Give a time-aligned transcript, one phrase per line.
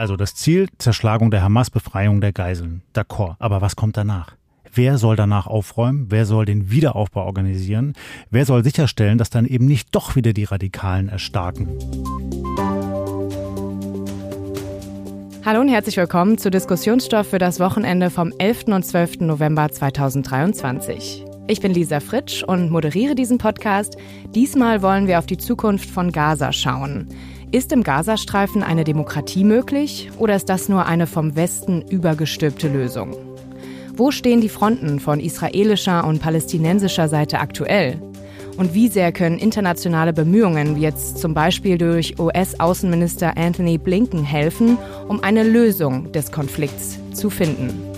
[0.00, 2.80] Also das Ziel, Zerschlagung der Hamas, Befreiung der Geiseln.
[2.94, 3.34] D'accord.
[3.38, 4.34] Aber was kommt danach?
[4.72, 6.06] Wer soll danach aufräumen?
[6.08, 7.92] Wer soll den Wiederaufbau organisieren?
[8.30, 11.68] Wer soll sicherstellen, dass dann eben nicht doch wieder die Radikalen erstarken?
[15.44, 18.68] Hallo und herzlich willkommen zu Diskussionsstoff für das Wochenende vom 11.
[18.68, 19.20] und 12.
[19.20, 21.26] November 2023.
[21.46, 23.98] Ich bin Lisa Fritsch und moderiere diesen Podcast.
[24.34, 27.08] Diesmal wollen wir auf die Zukunft von Gaza schauen.
[27.52, 33.16] Ist im Gazastreifen eine Demokratie möglich oder ist das nur eine vom Westen übergestülpte Lösung?
[33.96, 38.00] Wo stehen die Fronten von israelischer und palästinensischer Seite aktuell?
[38.56, 44.78] Und wie sehr können internationale Bemühungen, wie jetzt zum Beispiel durch US-Außenminister Anthony Blinken, helfen,
[45.08, 47.89] um eine Lösung des Konflikts zu finden?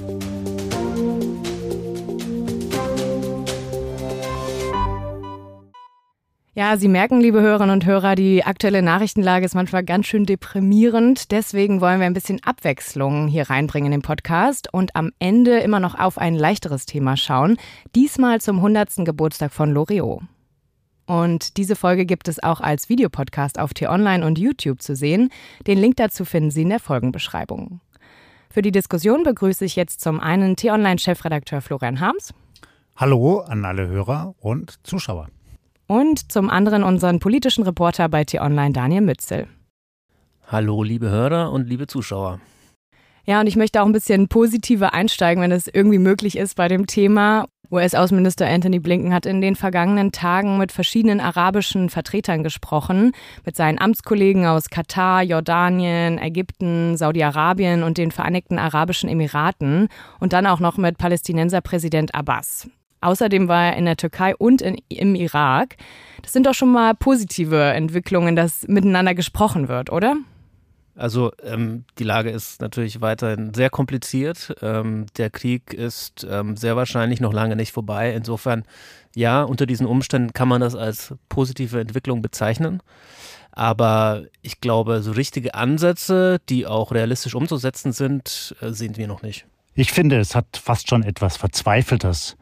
[6.55, 11.31] Ja, Sie merken, liebe Hörerinnen und Hörer, die aktuelle Nachrichtenlage ist manchmal ganz schön deprimierend.
[11.31, 15.81] Deswegen wollen wir ein bisschen Abwechslung hier reinbringen in den Podcast und am Ende immer
[15.81, 17.57] noch auf ein leichteres Thema schauen.
[17.95, 18.97] Diesmal zum 100.
[18.97, 20.21] Geburtstag von Loriot.
[21.07, 25.31] Und diese Folge gibt es auch als Videopodcast auf T-Online und YouTube zu sehen.
[25.67, 27.81] Den Link dazu finden Sie in der Folgenbeschreibung.
[28.51, 32.35] Für die Diskussion begrüße ich jetzt zum einen T-Online-Chefredakteur Florian Harms.
[32.95, 35.29] Hallo an alle Hörer und Zuschauer
[35.93, 39.47] und zum anderen unseren politischen Reporter bei T-Online Daniel Mützel.
[40.47, 42.41] Hallo, liebe Hörer und liebe Zuschauer.
[43.27, 46.67] Ja, und ich möchte auch ein bisschen positiver einsteigen, wenn es irgendwie möglich ist bei
[46.67, 47.47] dem Thema.
[47.71, 53.13] US-Außenminister Anthony Blinken hat in den vergangenen Tagen mit verschiedenen arabischen Vertretern gesprochen,
[53.45, 59.89] mit seinen Amtskollegen aus Katar, Jordanien, Ägypten, Saudi-Arabien und den Vereinigten Arabischen Emiraten
[60.21, 62.69] und dann auch noch mit Palästinenserpräsident Abbas.
[63.03, 65.77] Außerdem war er in der Türkei und in, im Irak.
[66.23, 70.17] Das sind doch schon mal positive Entwicklungen, dass miteinander gesprochen wird, oder?
[70.95, 74.55] Also ähm, die Lage ist natürlich weiterhin sehr kompliziert.
[74.61, 78.15] Ähm, der Krieg ist ähm, sehr wahrscheinlich noch lange nicht vorbei.
[78.15, 78.65] Insofern,
[79.17, 82.83] ja, unter diesen Umständen kann man das als positive Entwicklung bezeichnen.
[83.53, 89.23] Aber ich glaube, so richtige Ansätze, die auch realistisch umzusetzen sind, äh, sehen wir noch
[89.23, 89.47] nicht.
[89.75, 92.37] Ich finde, es hat fast schon etwas Verzweifeltes.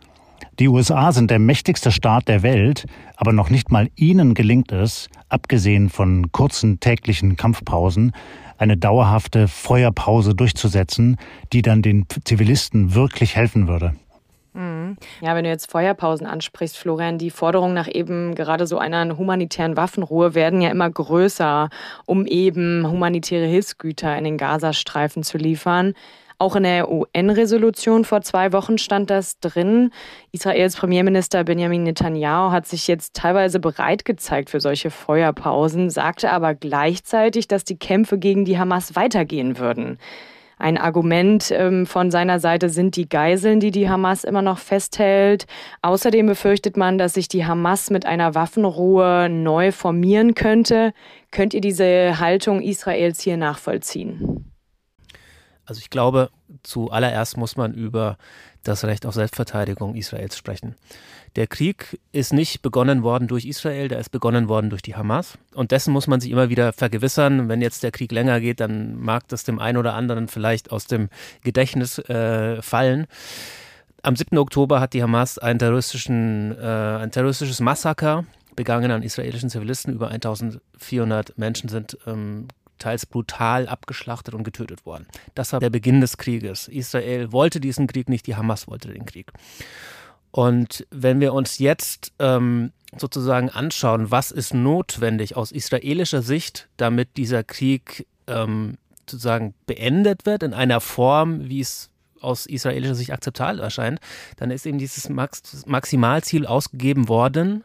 [0.59, 2.87] Die USA sind der mächtigste Staat der Welt,
[3.17, 8.13] aber noch nicht mal ihnen gelingt es, abgesehen von kurzen täglichen Kampfpausen,
[8.59, 11.17] eine dauerhafte Feuerpause durchzusetzen,
[11.53, 13.95] die dann den Zivilisten wirklich helfen würde.
[14.53, 14.97] Mhm.
[15.21, 19.77] Ja, wenn du jetzt Feuerpausen ansprichst, Florian, die Forderungen nach eben gerade so einer humanitären
[19.77, 21.69] Waffenruhe werden ja immer größer,
[22.05, 25.95] um eben humanitäre Hilfsgüter in den Gazastreifen zu liefern.
[26.41, 29.91] Auch in der UN-Resolution vor zwei Wochen stand das drin.
[30.33, 36.55] Israels Premierminister Benjamin Netanyahu hat sich jetzt teilweise bereit gezeigt für solche Feuerpausen, sagte aber
[36.55, 39.99] gleichzeitig, dass die Kämpfe gegen die Hamas weitergehen würden.
[40.57, 45.47] Ein Argument ähm, von seiner Seite sind die Geiseln, die die Hamas immer noch festhält.
[45.83, 50.95] Außerdem befürchtet man, dass sich die Hamas mit einer Waffenruhe neu formieren könnte.
[51.33, 54.50] Könnt ihr diese Haltung Israels hier nachvollziehen?
[55.65, 56.31] Also ich glaube,
[56.63, 58.17] zuallererst muss man über
[58.63, 60.75] das Recht auf Selbstverteidigung Israels sprechen.
[61.37, 65.39] Der Krieg ist nicht begonnen worden durch Israel, der ist begonnen worden durch die Hamas.
[65.55, 67.49] Und dessen muss man sich immer wieder vergewissern.
[67.49, 70.87] Wenn jetzt der Krieg länger geht, dann mag das dem einen oder anderen vielleicht aus
[70.87, 71.09] dem
[71.43, 73.07] Gedächtnis äh, fallen.
[74.03, 74.39] Am 7.
[74.39, 78.25] Oktober hat die Hamas einen terroristischen, äh, ein terroristisches Massaker
[78.57, 79.95] begangen an israelischen Zivilisten.
[79.95, 82.49] Über 1400 Menschen sind ähm,
[82.81, 85.07] teils brutal abgeschlachtet und getötet worden.
[85.35, 86.67] Das war der Beginn des Krieges.
[86.67, 89.33] Israel wollte diesen Krieg nicht, die Hamas wollte den Krieg.
[90.33, 97.17] Und wenn wir uns jetzt ähm, sozusagen anschauen, was ist notwendig aus israelischer Sicht, damit
[97.17, 103.61] dieser Krieg ähm, sozusagen beendet wird in einer Form, wie es aus israelischer Sicht akzeptabel
[103.61, 104.01] erscheint,
[104.37, 107.65] dann ist eben dieses Max Maximalziel ausgegeben worden,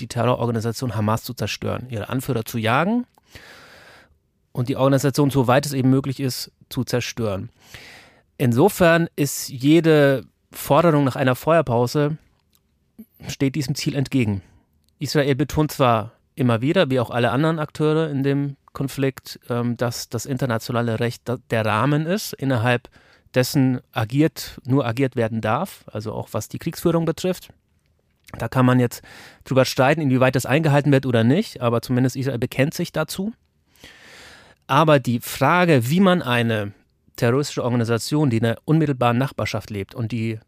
[0.00, 3.06] die Terrororganisation Hamas zu zerstören, ihre Anführer zu jagen
[4.52, 7.50] und die Organisation, soweit es eben möglich ist, zu zerstören.
[8.38, 12.18] Insofern ist jede Forderung nach einer Feuerpause
[13.28, 14.42] steht diesem Ziel entgegen.
[14.98, 20.08] Israel betont zwar immer wieder, wie auch alle anderen Akteure in dem Konflikt, ähm, dass
[20.08, 22.88] das internationale Recht der Rahmen ist, innerhalb
[23.34, 27.50] dessen agiert, nur agiert werden darf, also auch was die Kriegsführung betrifft.
[28.38, 29.02] Da kann man jetzt
[29.44, 33.32] drüber streiten, inwieweit das eingehalten wird oder nicht, aber zumindest Israel bekennt sich dazu.
[34.70, 36.70] Aber die Frage, wie man eine
[37.16, 40.38] terroristische Organisation, die in der unmittelbaren Nachbarschaft lebt und die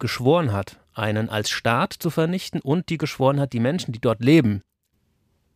[0.00, 4.20] geschworen hat, einen als Staat zu vernichten und die geschworen hat, die Menschen, die dort
[4.20, 4.62] leben,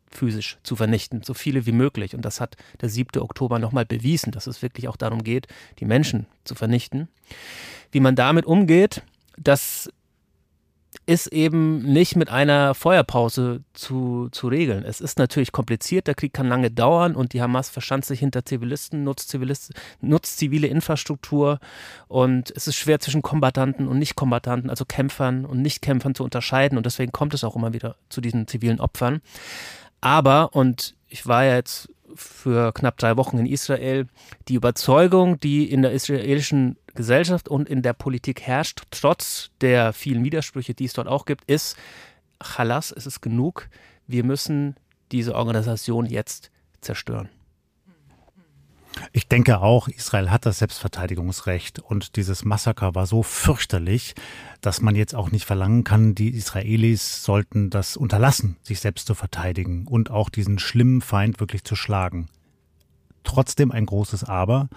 [0.08, 2.14] physisch zu vernichten, so viele wie möglich.
[2.14, 3.20] Und das hat der 7.
[3.20, 5.48] Oktober nochmal bewiesen, dass es wirklich auch darum geht,
[5.80, 7.08] die Menschen zu vernichten.
[7.90, 9.02] Wie man damit umgeht,
[9.36, 9.90] das
[11.06, 14.84] ist eben nicht mit einer Feuerpause zu, zu regeln.
[14.84, 18.44] Es ist natürlich kompliziert, der Krieg kann lange dauern und die Hamas verschanzt sich hinter
[18.44, 21.58] Zivilisten, nutzt, Zivilisten, nutzt zivile Infrastruktur
[22.06, 26.86] und es ist schwer zwischen Kombattanten und Nicht-Kombattanten, also Kämpfern und Nicht-Kämpfern zu unterscheiden und
[26.86, 29.20] deswegen kommt es auch immer wieder zu diesen zivilen Opfern.
[30.00, 34.06] Aber, und ich war ja jetzt für knapp drei Wochen in Israel,
[34.48, 40.24] die Überzeugung, die in der israelischen Gesellschaft und in der Politik herrscht, trotz der vielen
[40.24, 41.76] Widersprüche, die es dort auch gibt, ist,
[42.42, 43.68] Chalas, es ist genug,
[44.06, 44.76] wir müssen
[45.12, 47.28] diese Organisation jetzt zerstören.
[49.12, 54.14] Ich denke auch, Israel hat das Selbstverteidigungsrecht und dieses Massaker war so fürchterlich,
[54.60, 59.14] dass man jetzt auch nicht verlangen kann, die Israelis sollten das unterlassen, sich selbst zu
[59.14, 62.28] verteidigen und auch diesen schlimmen Feind wirklich zu schlagen.
[63.24, 64.68] Trotzdem ein großes Aber.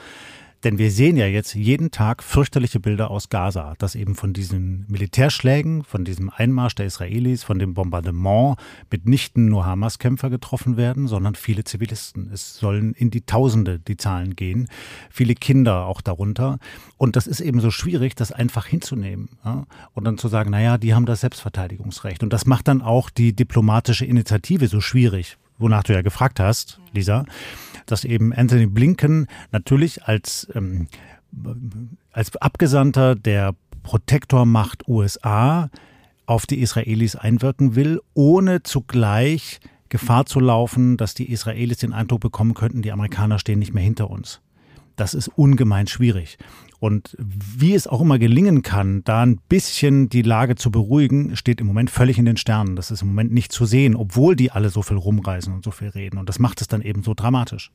[0.63, 4.85] Denn wir sehen ja jetzt jeden Tag fürchterliche Bilder aus Gaza, dass eben von diesen
[4.87, 8.57] Militärschlägen, von diesem Einmarsch der Israelis, von dem Bombardement
[8.89, 12.31] mitnichten nur Hamas-Kämpfer getroffen werden, sondern viele Zivilisten.
[12.31, 14.69] Es sollen in die Tausende die Zahlen gehen,
[15.09, 16.59] viele Kinder auch darunter.
[16.97, 19.65] Und das ist eben so schwierig, das einfach hinzunehmen ja?
[19.93, 22.23] und dann zu sagen, naja, die haben das Selbstverteidigungsrecht.
[22.23, 26.79] Und das macht dann auch die diplomatische Initiative so schwierig, wonach du ja gefragt hast,
[26.93, 27.25] Lisa
[27.85, 30.87] dass eben Anthony Blinken natürlich als, ähm,
[32.11, 35.69] als Abgesandter der Protektormacht USA
[36.25, 39.59] auf die Israelis einwirken will, ohne zugleich
[39.89, 43.83] Gefahr zu laufen, dass die Israelis den Eindruck bekommen könnten, die Amerikaner stehen nicht mehr
[43.83, 44.41] hinter uns.
[44.95, 46.37] Das ist ungemein schwierig.
[46.83, 51.61] Und wie es auch immer gelingen kann, da ein bisschen die Lage zu beruhigen, steht
[51.61, 52.75] im Moment völlig in den Sternen.
[52.75, 55.71] Das ist im Moment nicht zu sehen, obwohl die alle so viel rumreisen und so
[55.71, 56.17] viel reden.
[56.17, 57.71] Und das macht es dann eben so dramatisch.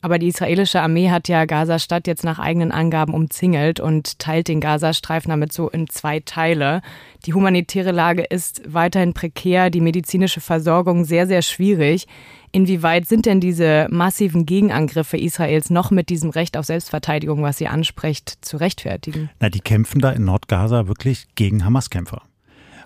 [0.00, 4.60] Aber die israelische Armee hat ja Gaza-Stadt jetzt nach eigenen Angaben umzingelt und teilt den
[4.60, 6.82] Gazastreifen damit so in zwei Teile.
[7.26, 12.08] Die humanitäre Lage ist weiterhin prekär, die medizinische Versorgung sehr, sehr schwierig.
[12.54, 17.72] Inwieweit sind denn diese massiven Gegenangriffe Israels noch mit diesem Recht auf Selbstverteidigung, was ihr
[17.72, 19.28] ansprecht, zu rechtfertigen?
[19.40, 22.22] Na, die kämpfen da in Nordgaza wirklich gegen Hamas-Kämpfer.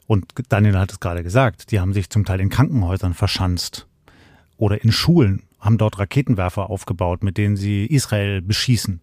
[0.06, 3.86] Und Daniel hat es gerade gesagt, die haben sich zum Teil in Krankenhäusern verschanzt
[4.56, 9.02] oder in Schulen, haben dort Raketenwerfer aufgebaut, mit denen sie Israel beschießen.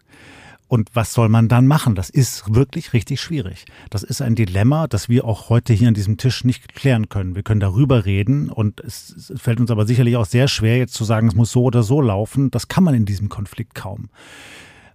[0.67, 1.93] Und was soll man dann machen?
[1.93, 3.65] Das ist wirklich richtig schwierig.
[3.91, 7.35] Das ist ein Dilemma, das wir auch heute hier an diesem Tisch nicht klären können.
[7.35, 11.03] Wir können darüber reden und es fällt uns aber sicherlich auch sehr schwer, jetzt zu
[11.03, 12.49] sagen, es muss so oder so laufen.
[12.49, 14.09] Das kann man in diesem Konflikt kaum.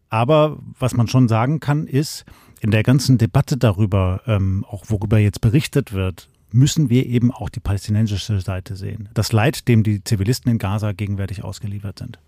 [0.09, 2.25] Aber was man schon sagen kann, ist,
[2.61, 7.49] in der ganzen Debatte darüber, ähm, auch worüber jetzt berichtet wird, müssen wir eben auch
[7.49, 9.09] die palästinensische Seite sehen.
[9.15, 12.19] Das Leid, dem die Zivilisten in Gaza gegenwärtig ausgeliefert sind.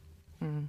[0.40, 0.68] Hm.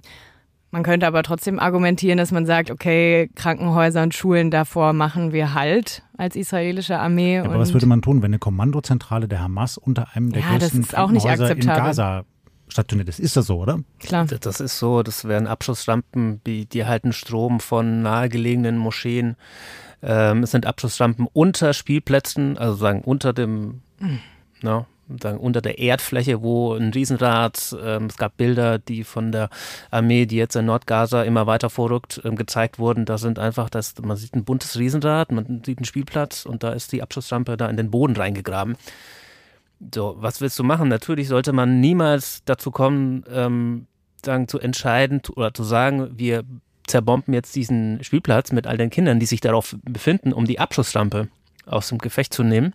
[0.74, 5.54] Man könnte aber trotzdem argumentieren, dass man sagt, okay, Krankenhäuser und Schulen davor machen wir
[5.54, 7.36] halt als israelische Armee.
[7.36, 10.58] Ja, aber was würde man tun, wenn eine Kommandozentrale der Hamas unter einem der ja,
[10.58, 12.24] größten Krankenhäuser in Gaza
[12.66, 13.20] stationiert ist?
[13.20, 13.84] Ist das so, oder?
[14.00, 14.26] Klar.
[14.26, 15.04] Das ist so.
[15.04, 19.36] Das wären Abschussrampen, die, die halten Strom von nahegelegenen Moscheen.
[20.02, 24.18] Ähm, es sind Abschussrampen unter Spielplätzen, also sagen unter dem, mhm.
[24.60, 24.86] no,
[25.20, 29.50] sagen, unter der Erdfläche, wo ein Riesenrad, ähm, es gab Bilder, die von der
[29.90, 33.04] Armee, die jetzt in Nordgaza immer weiter vorrückt, ähm, gezeigt wurden.
[33.04, 36.72] Da sind einfach, das, man sieht ein buntes Riesenrad, man sieht einen Spielplatz und da
[36.72, 38.76] ist die Abschussrampe da in den Boden reingegraben.
[39.94, 40.88] So, was willst du machen?
[40.88, 43.86] Natürlich sollte man niemals dazu kommen, ähm,
[44.24, 46.44] sagen, zu entscheiden oder zu sagen, wir
[46.86, 51.28] zerbomben jetzt diesen Spielplatz mit all den Kindern, die sich darauf befinden, um die Abschussrampe
[51.66, 52.74] aus dem Gefecht zu nehmen.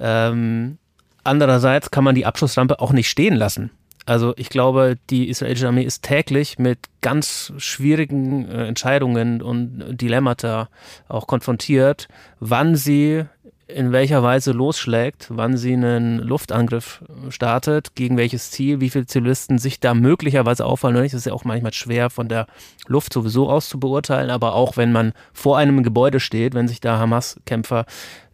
[0.00, 0.78] Ähm,
[1.24, 3.70] Andererseits kann man die Abschussrampe auch nicht stehen lassen.
[4.08, 10.70] Also ich glaube, die israelische Armee ist täglich mit ganz schwierigen äh, Entscheidungen und Dilemmata
[11.08, 12.08] auch konfrontiert,
[12.40, 13.26] wann sie
[13.68, 19.58] in welcher Weise losschlägt, wann sie einen Luftangriff startet, gegen welches Ziel, wie viele Zivilisten
[19.58, 21.12] sich da möglicherweise auffallen oder nicht.
[21.12, 22.46] Das ist ja auch manchmal schwer von der
[22.86, 26.80] Luft sowieso aus zu beurteilen, aber auch wenn man vor einem Gebäude steht, wenn sich
[26.80, 27.84] da Hamas-Kämpfer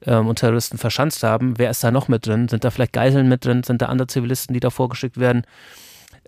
[0.06, 2.48] ähm, und Terroristen verschanzt haben, wer ist da noch mit drin?
[2.48, 3.64] Sind da vielleicht Geiseln mit drin?
[3.64, 5.42] Sind da andere Zivilisten, die da vorgeschickt werden?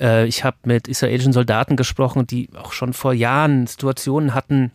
[0.00, 4.72] Äh, ich habe mit israelischen Soldaten gesprochen, die auch schon vor Jahren Situationen hatten,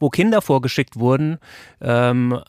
[0.00, 1.38] wo Kinder vorgeschickt wurden,
[1.80, 2.40] ähm,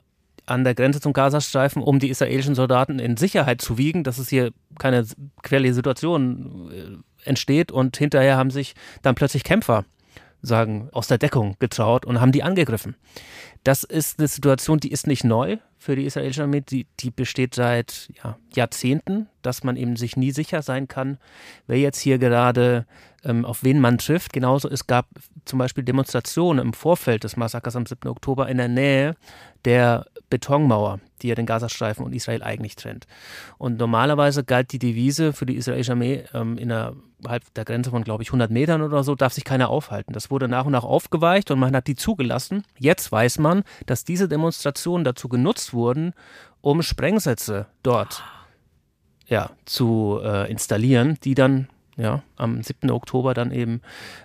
[0.50, 4.30] an der Grenze zum Gazastreifen, um die israelischen Soldaten in Sicherheit zu wiegen, dass es
[4.30, 5.06] hier keine
[5.44, 7.72] querliche Situation äh, entsteht.
[7.72, 9.86] Und hinterher haben sich dann plötzlich Kämpfer
[10.42, 12.96] sagen, aus der Deckung getraut und haben die angegriffen.
[13.64, 17.56] Das ist eine Situation, die ist nicht neu für die israelische Armee, die, die besteht
[17.56, 21.18] seit ja, Jahrzehnten, dass man eben sich nie sicher sein kann,
[21.68, 22.86] wer jetzt hier gerade
[23.24, 24.34] ähm, auf wen man trifft.
[24.34, 25.08] Genauso, es gab
[25.46, 28.10] zum Beispiel Demonstrationen im Vorfeld des Massakers am 7.
[28.10, 29.16] Oktober in der Nähe
[29.66, 33.08] der Betonmauer, die ja den Gazastreifen und Israel eigentlich trennt.
[33.58, 38.24] Und normalerweise galt die Devise für die israelische Armee ähm, innerhalb der Grenze von, glaube
[38.24, 40.14] ich, 100 Metern oder so, darf sich keiner aufhalten.
[40.14, 42.64] Das wurde nach und nach aufgeweicht und man hat die zugelassen.
[42.78, 46.14] Jetzt weiß man, dass diese Demonstrationen dazu genutzt wurden,
[46.62, 48.24] um Sprengsätze dort
[49.28, 52.90] ja, zu äh, installieren, die dann ja, am 7.
[52.90, 53.82] Oktober dann eben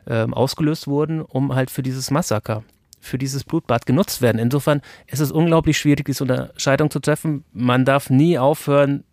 [0.07, 2.63] ähm, ausgelöst wurden, um halt für dieses Massaker,
[3.01, 4.39] für dieses Blutbad genutzt werden.
[4.39, 7.45] Insofern ist es unglaublich schwierig, diese Unterscheidung zu treffen.
[7.53, 9.05] Man darf nie aufhören,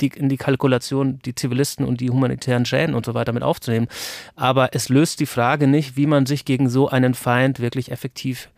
[0.00, 3.88] die, in die Kalkulation die Zivilisten und die humanitären Schäden und so weiter mit aufzunehmen.
[4.36, 8.48] Aber es löst die Frage nicht, wie man sich gegen so einen Feind wirklich effektiv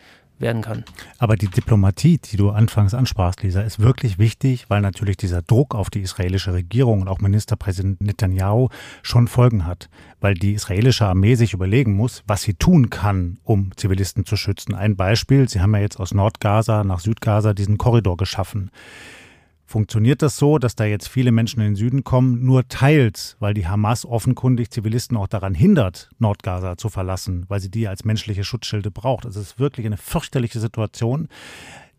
[0.41, 0.85] werden kann.
[1.19, 5.75] Aber die Diplomatie, die du anfangs ansprachst, Lisa, ist wirklich wichtig, weil natürlich dieser Druck
[5.75, 8.69] auf die israelische Regierung und auch Ministerpräsident Netanyahu
[9.03, 9.89] schon Folgen hat.
[10.21, 14.75] Weil die israelische Armee sich überlegen muss, was sie tun kann, um Zivilisten zu schützen.
[14.75, 18.71] Ein Beispiel, sie haben ja jetzt aus Nordgaza nach Südgaza diesen Korridor geschaffen.
[19.71, 23.55] Funktioniert das so, dass da jetzt viele Menschen in den Süden kommen, nur teils, weil
[23.55, 28.43] die Hamas offenkundig Zivilisten auch daran hindert, Nordgaza zu verlassen, weil sie die als menschliche
[28.43, 29.27] Schutzschilde braucht?
[29.27, 31.29] Also es ist wirklich eine fürchterliche Situation.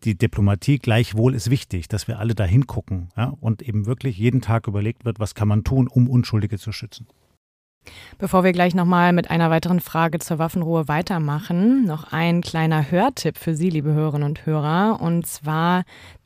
[0.04, 4.42] Die Diplomatie gleichwohl ist wichtig, dass wir alle da hingucken ja, und eben wirklich jeden
[4.42, 7.06] Tag überlegt wird, was kann man tun, um Unschuldige zu schützen.
[8.18, 13.38] Bevor wir gleich nochmal mit einer weiteren Frage zur Waffenruhe weitermachen, noch ein kleiner Hörtipp
[13.38, 15.00] für Sie, liebe Hörerinnen und Hörer.
[15.00, 15.84] Und zwar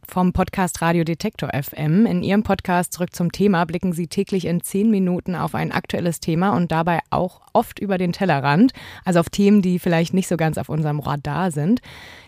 [0.09, 2.07] vom Podcast Radio Detektor FM.
[2.07, 6.21] In Ihrem Podcast zurück zum Thema blicken Sie täglich in zehn Minuten auf ein aktuelles
[6.21, 8.73] Thema und dabei auch oft über den Tellerrand,
[9.05, 11.81] also auf Themen, die vielleicht nicht so ganz auf unserem Radar sind.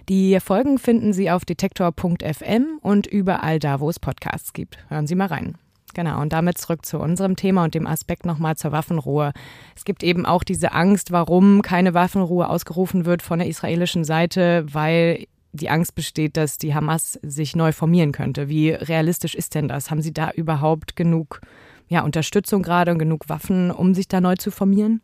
[0.08, 4.78] Die Folgen finden Sie auf detektor.fm und überall da, wo es Podcasts gibt.
[4.88, 5.56] Hören Sie mal rein.
[5.94, 9.32] Genau, und damit zurück zu unserem Thema und dem Aspekt nochmal zur Waffenruhe.
[9.74, 14.66] Es gibt eben auch diese Angst, warum keine Waffenruhe ausgerufen wird von der israelischen Seite,
[14.70, 18.48] weil die Angst besteht, dass die Hamas sich neu formieren könnte.
[18.48, 19.90] Wie realistisch ist denn das?
[19.90, 21.40] Haben Sie da überhaupt genug
[21.88, 25.00] ja, Unterstützung gerade und genug Waffen, um sich da neu zu formieren?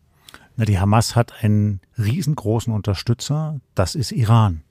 [0.56, 4.62] Na, die Hamas hat einen riesengroßen Unterstützer, das ist Iran.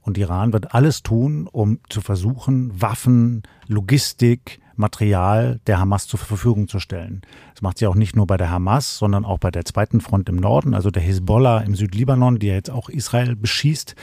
[0.00, 6.68] Und Iran wird alles tun, um zu versuchen, Waffen, Logistik, Material der Hamas zur Verfügung
[6.68, 7.22] zu stellen.
[7.54, 10.28] Das macht sie auch nicht nur bei der Hamas, sondern auch bei der zweiten Front
[10.28, 13.94] im Norden, also der Hezbollah im Südlibanon, die ja jetzt auch Israel beschießt.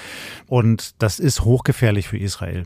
[0.48, 2.66] Und das ist hochgefährlich für Israel.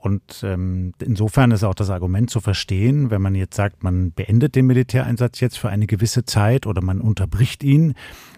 [0.00, 4.54] Und ähm, insofern ist auch das Argument zu verstehen, wenn man jetzt sagt, man beendet
[4.54, 7.92] den Militäreinsatz jetzt für eine gewisse Zeit oder man unterbricht ihn,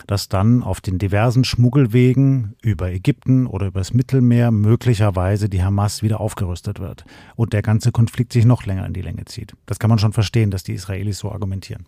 [0.08, 6.20] dass dann auf den diversen Schmuggelwegen über Ägypten oder übers Mittelmeer möglicherweise die Hamas wieder
[6.20, 7.04] aufgerüstet wird
[7.36, 9.52] und der ganze Konflikt sich noch länger in die Länge zieht.
[9.66, 11.86] Das kann man schon verstehen, dass die Israelis so argumentieren.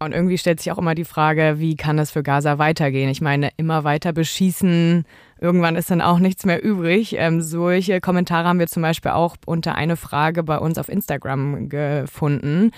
[0.00, 3.08] Und irgendwie stellt sich auch immer die Frage, wie kann es für Gaza weitergehen?
[3.08, 5.04] Ich meine, immer weiter beschießen,
[5.42, 7.16] irgendwann ist dann auch nichts mehr übrig.
[7.18, 11.68] Ähm, solche Kommentare haben wir zum Beispiel auch unter eine Frage bei uns auf Instagram
[11.68, 12.70] gefunden.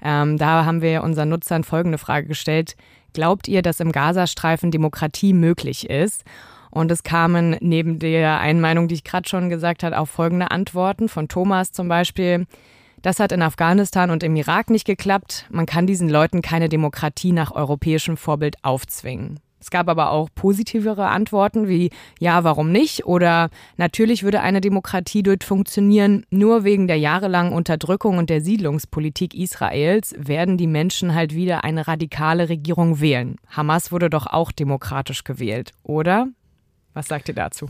[0.00, 2.76] Ähm, da haben wir unseren Nutzern folgende Frage gestellt.
[3.12, 6.24] Glaubt ihr, dass im Gazastreifen Demokratie möglich ist?
[6.70, 10.50] Und es kamen neben der einen Meinung, die ich gerade schon gesagt habe, auch folgende
[10.50, 12.46] Antworten von Thomas zum Beispiel.
[13.02, 15.46] Das hat in Afghanistan und im Irak nicht geklappt.
[15.50, 19.40] Man kann diesen Leuten keine Demokratie nach europäischem Vorbild aufzwingen.
[19.62, 23.06] Es gab aber auch positivere Antworten wie ja, warum nicht?
[23.06, 29.34] Oder natürlich würde eine Demokratie dort funktionieren, nur wegen der jahrelangen Unterdrückung und der Siedlungspolitik
[29.34, 33.36] Israels werden die Menschen halt wieder eine radikale Regierung wählen.
[33.48, 36.26] Hamas wurde doch auch demokratisch gewählt, oder?
[36.92, 37.68] Was sagt ihr dazu?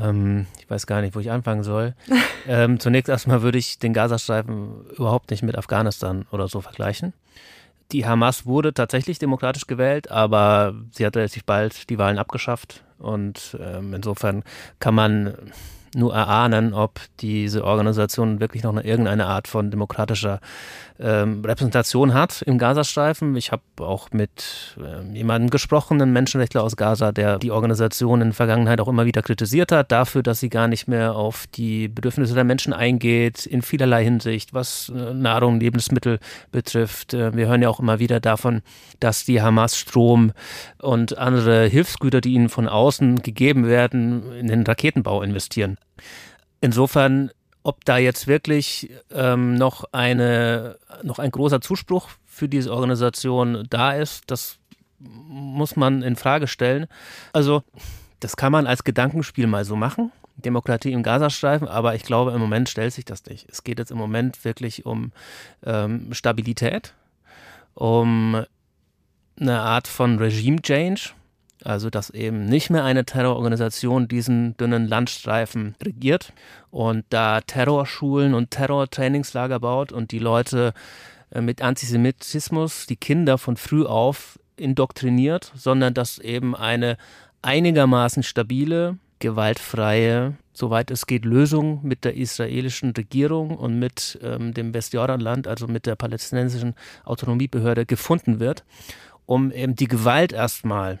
[0.00, 1.94] Ähm, ich weiß gar nicht, wo ich anfangen soll.
[2.46, 7.14] ähm, zunächst erstmal würde ich den Gazastreifen überhaupt nicht mit Afghanistan oder so vergleichen.
[7.92, 12.82] Die Hamas wurde tatsächlich demokratisch gewählt, aber sie hat relativ bald die Wahlen abgeschafft.
[12.98, 14.44] Und ähm, insofern
[14.78, 15.34] kann man
[15.94, 20.40] nur erahnen, ob diese Organisation wirklich noch eine, irgendeine Art von demokratischer
[21.02, 23.36] ähm, Repräsentation hat im Gazastreifen.
[23.36, 28.28] Ich habe auch mit äh, jemandem gesprochen, einem Menschenrechtler aus Gaza, der die Organisation in
[28.28, 31.88] der Vergangenheit auch immer wieder kritisiert hat, dafür, dass sie gar nicht mehr auf die
[31.88, 36.20] Bedürfnisse der Menschen eingeht, in vielerlei Hinsicht, was äh, Nahrung, Lebensmittel
[36.52, 37.14] betrifft.
[37.14, 38.62] Äh, wir hören ja auch immer wieder davon,
[39.00, 40.32] dass die Hamas Strom
[40.80, 45.78] und andere Hilfsgüter, die ihnen von außen gegeben werden, in den Raketenbau investieren.
[46.60, 47.30] Insofern
[47.64, 53.92] ob da jetzt wirklich ähm, noch eine noch ein großer Zuspruch für diese Organisation da
[53.92, 54.58] ist, das
[54.98, 56.86] muss man in Frage stellen.
[57.32, 57.62] Also
[58.20, 60.12] das kann man als Gedankenspiel mal so machen.
[60.36, 63.48] Demokratie im Gazastreifen, aber ich glaube, im Moment stellt sich das nicht.
[63.50, 65.12] Es geht jetzt im Moment wirklich um
[65.64, 66.94] ähm, Stabilität,
[67.74, 68.44] um
[69.38, 71.10] eine Art von Regime-Change,
[71.64, 76.32] also dass eben nicht mehr eine Terrororganisation diesen dünnen Landstreifen regiert
[76.70, 80.74] und da Terrorschulen und Terrortrainingslager baut und die Leute
[81.30, 86.96] äh, mit Antisemitismus, die Kinder von früh auf indoktriniert, sondern dass eben eine
[87.42, 94.74] einigermaßen stabile, gewaltfreie, soweit es geht, Lösung mit der israelischen Regierung und mit ähm, dem
[94.74, 98.64] Westjordanland, also mit der palästinensischen Autonomiebehörde gefunden wird,
[99.26, 100.98] um eben die Gewalt erstmal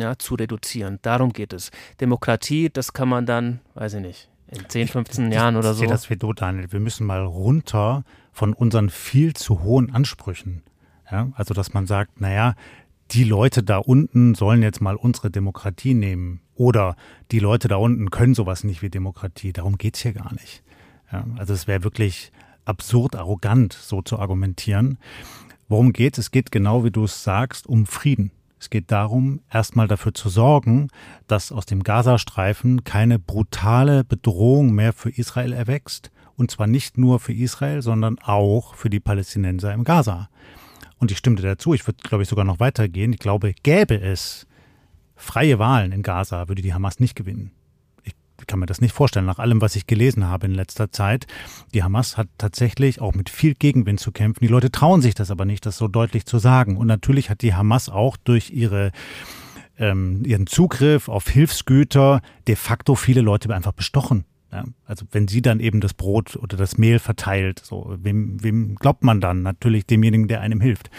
[0.00, 0.98] ja, zu reduzieren.
[1.02, 1.70] Darum geht es.
[2.00, 5.82] Demokratie, das kann man dann, weiß ich nicht, in 10, 15 ich, Jahren oder so.
[5.82, 6.72] Ich sehe das wie du, Daniel.
[6.72, 10.62] Wir müssen mal runter von unseren viel zu hohen Ansprüchen.
[11.10, 12.54] Ja, also, dass man sagt, naja,
[13.12, 16.96] die Leute da unten sollen jetzt mal unsere Demokratie nehmen oder
[17.32, 19.52] die Leute da unten können sowas nicht wie Demokratie.
[19.52, 20.62] Darum geht es hier gar nicht.
[21.12, 22.30] Ja, also es wäre wirklich
[22.64, 24.98] absurd arrogant, so zu argumentieren.
[25.68, 26.26] Worum geht es?
[26.26, 28.30] Es geht genau, wie du es sagst, um Frieden.
[28.60, 30.88] Es geht darum, erstmal dafür zu sorgen,
[31.26, 36.10] dass aus dem Gazastreifen keine brutale Bedrohung mehr für Israel erwächst.
[36.36, 40.28] Und zwar nicht nur für Israel, sondern auch für die Palästinenser im Gaza.
[40.98, 43.14] Und ich stimmte dazu, ich würde, glaube ich, sogar noch weitergehen.
[43.14, 44.46] Ich glaube, gäbe es
[45.16, 47.52] freie Wahlen in Gaza, würde die Hamas nicht gewinnen.
[48.40, 51.26] Ich kann mir das nicht vorstellen, nach allem, was ich gelesen habe in letzter Zeit.
[51.74, 54.40] Die Hamas hat tatsächlich auch mit viel Gegenwind zu kämpfen.
[54.40, 56.76] Die Leute trauen sich das aber nicht, das so deutlich zu sagen.
[56.76, 58.92] Und natürlich hat die Hamas auch durch ihre
[59.78, 64.24] ähm, ihren Zugriff auf Hilfsgüter de facto viele Leute einfach bestochen.
[64.52, 68.74] Ja, also wenn sie dann eben das Brot oder das Mehl verteilt, so wem, wem
[68.74, 69.42] glaubt man dann?
[69.42, 70.90] Natürlich demjenigen, der einem hilft.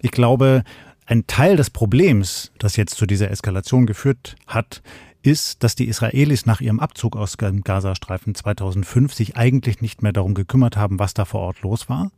[0.00, 0.64] Ich glaube,
[1.06, 4.82] ein Teil des Problems, das jetzt zu dieser Eskalation geführt hat,
[5.24, 10.12] ist, dass die Israelis nach ihrem Abzug aus dem Gazastreifen 2005 sich eigentlich nicht mehr
[10.12, 12.10] darum gekümmert haben, was da vor Ort los war,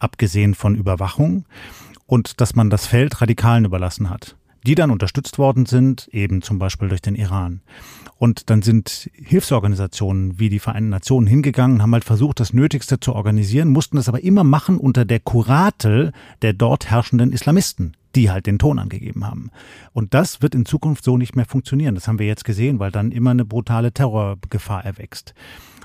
[0.00, 1.44] abgesehen von Überwachung,
[2.06, 6.58] und dass man das Feld Radikalen überlassen hat die dann unterstützt worden sind, eben zum
[6.58, 7.60] Beispiel durch den Iran.
[8.18, 13.14] Und dann sind Hilfsorganisationen wie die Vereinten Nationen hingegangen, haben halt versucht, das Nötigste zu
[13.14, 16.12] organisieren, mussten das aber immer machen unter der Kuratel
[16.42, 19.50] der dort herrschenden Islamisten, die halt den Ton angegeben haben.
[19.92, 21.94] Und das wird in Zukunft so nicht mehr funktionieren.
[21.94, 25.34] Das haben wir jetzt gesehen, weil dann immer eine brutale Terrorgefahr erwächst.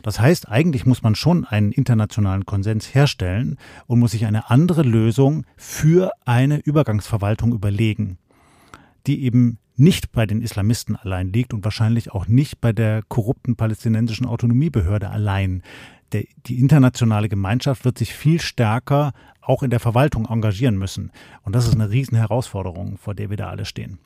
[0.01, 4.82] Das heißt, eigentlich muss man schon einen internationalen Konsens herstellen und muss sich eine andere
[4.82, 8.17] Lösung für eine Übergangsverwaltung überlegen
[9.07, 13.55] die eben nicht bei den Islamisten allein liegt und wahrscheinlich auch nicht bei der korrupten
[13.55, 15.63] palästinensischen Autonomiebehörde allein.
[16.11, 21.11] Der, die internationale Gemeinschaft wird sich viel stärker auch in der Verwaltung engagieren müssen.
[21.43, 23.97] Und das ist eine riesen Herausforderung, vor der wir da alle stehen.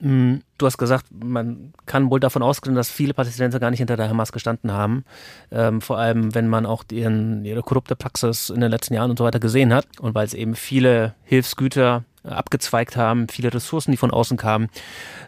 [0.00, 3.96] Mm, du hast gesagt, man kann wohl davon ausgehen, dass viele Palästinenser gar nicht hinter
[3.96, 5.04] der Hamas gestanden haben.
[5.50, 9.18] Ähm, vor allem, wenn man auch ihren, ihre korrupte Praxis in den letzten Jahren und
[9.18, 9.86] so weiter gesehen hat.
[10.00, 14.68] Und weil es eben viele Hilfsgüter abgezweigt haben, viele Ressourcen, die von außen kamen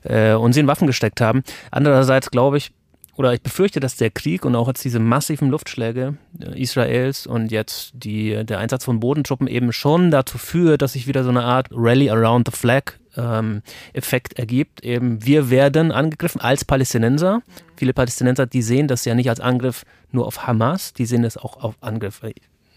[0.03, 1.43] äh, und sie in Waffen gesteckt haben.
[1.71, 2.73] Andererseits glaube ich,
[3.17, 7.51] oder ich befürchte, dass der Krieg und auch jetzt diese massiven Luftschläge äh, Israels und
[7.51, 11.45] jetzt die, der Einsatz von Bodentruppen eben schon dazu führt, dass sich wieder so eine
[11.45, 13.63] Art Rally around the flag ähm,
[13.95, 14.85] Effekt ergibt.
[14.85, 17.41] Eben wir werden angegriffen als Palästinenser.
[17.77, 21.37] Viele Palästinenser, die sehen das ja nicht als Angriff nur auf Hamas, die sehen das
[21.37, 22.23] auch auf Angriff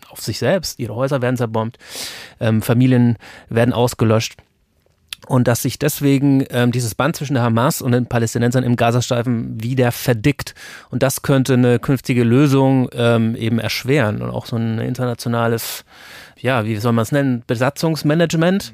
[0.10, 0.80] auf sich selbst.
[0.80, 1.78] Ihre Häuser werden zerbombt,
[2.40, 3.18] ähm, Familien
[3.50, 4.36] werden ausgelöscht.
[5.28, 9.62] Und dass sich deswegen ähm, dieses Band zwischen der Hamas und den Palästinensern im Gazastreifen
[9.62, 10.56] wieder verdickt.
[10.90, 15.84] Und das könnte eine künftige Lösung ähm, eben erschweren und auch so ein internationales,
[16.40, 18.74] ja, wie soll man es nennen, Besatzungsmanagement.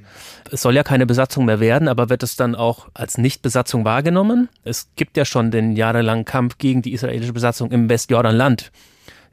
[0.50, 4.48] Es soll ja keine Besatzung mehr werden, aber wird es dann auch als Nichtbesatzung wahrgenommen?
[4.63, 8.71] Es gibt ja schon den jahrelangen Kampf gegen die israelische Besatzung im Westjordanland.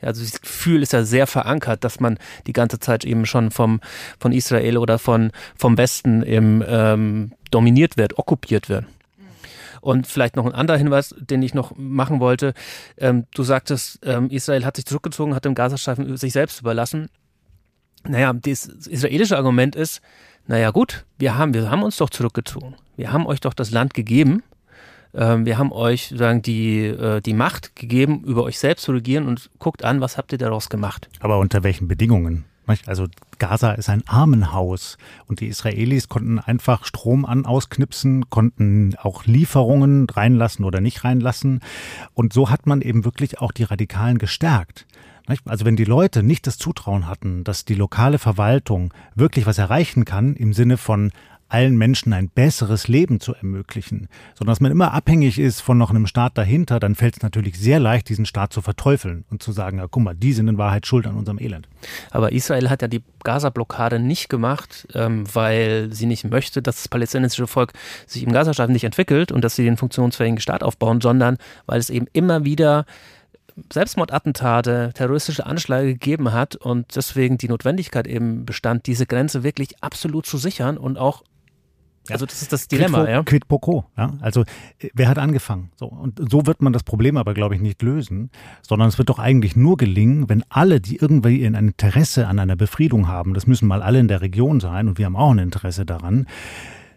[0.02, 3.80] Also das Gefühl ist ja sehr verankert, dass man die ganze Zeit eben schon vom,
[4.18, 8.84] von Israel oder von, vom Westen eben ähm, dominiert wird, okkupiert wird.
[9.80, 12.54] Und vielleicht noch ein anderer Hinweis, den ich noch machen wollte.
[12.98, 17.08] Ähm, du sagtest, ähm, Israel hat sich zurückgezogen, hat den Gazastreifen sich selbst überlassen.
[18.04, 20.00] Naja, das israelische Argument ist,
[20.46, 22.76] naja gut, wir haben, wir haben uns doch zurückgezogen.
[22.96, 24.42] Wir haben euch doch das Land gegeben
[25.14, 29.26] ähm, wir haben euch sozusagen die, äh, die Macht gegeben, über euch selbst zu regieren
[29.26, 31.08] und guckt an, was habt ihr daraus gemacht.
[31.20, 32.44] Aber unter welchen Bedingungen?
[32.86, 33.06] Also
[33.38, 34.96] Gaza ist ein Armenhaus
[35.26, 41.60] und die Israelis konnten einfach Strom an ausknipsen, konnten auch Lieferungen reinlassen oder nicht reinlassen.
[42.14, 44.86] Und so hat man eben wirklich auch die Radikalen gestärkt.
[45.44, 50.04] Also wenn die Leute nicht das Zutrauen hatten, dass die lokale Verwaltung wirklich was erreichen
[50.04, 51.12] kann im Sinne von
[51.52, 55.90] allen Menschen ein besseres Leben zu ermöglichen, sondern dass man immer abhängig ist von noch
[55.90, 59.52] einem Staat dahinter, dann fällt es natürlich sehr leicht, diesen Staat zu verteufeln und zu
[59.52, 61.68] sagen, ja, guck mal, die sind in Wahrheit schuld an unserem Elend.
[62.10, 66.88] Aber Israel hat ja die Gaza-Blockade nicht gemacht, ähm, weil sie nicht möchte, dass das
[66.88, 67.74] palästinensische Volk
[68.06, 71.36] sich im Gazastreifen nicht entwickelt und dass sie den funktionsfähigen Staat aufbauen, sondern
[71.66, 72.86] weil es eben immer wieder
[73.70, 80.24] Selbstmordattentate, terroristische Anschläge gegeben hat und deswegen die Notwendigkeit eben bestand, diese Grenze wirklich absolut
[80.24, 81.22] zu sichern und auch
[82.10, 83.22] also das ist das Dilemma, quid, ja.
[83.22, 83.84] Quid pro quo.
[83.96, 84.14] Ja?
[84.20, 84.42] Also
[84.78, 85.70] äh, wer hat angefangen?
[85.76, 89.08] So und so wird man das Problem aber glaube ich nicht lösen, sondern es wird
[89.08, 93.46] doch eigentlich nur gelingen, wenn alle, die irgendwie ein Interesse an einer Befriedung haben, das
[93.46, 96.26] müssen mal alle in der Region sein und wir haben auch ein Interesse daran,